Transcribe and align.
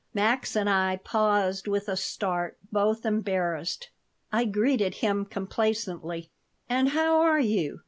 Max 0.15 0.55
and 0.55 0.67
I 0.67 0.95
paused 1.03 1.67
with 1.67 1.87
a 1.87 1.95
start, 1.95 2.57
both 2.71 3.05
embarrassed. 3.05 3.91
I 4.31 4.45
greeted 4.45 4.95
him 4.95 5.25
complaisantly 5.25 6.31
"And 6.67 6.89
how 6.89 7.21
are 7.21 7.39
you?" 7.39 7.79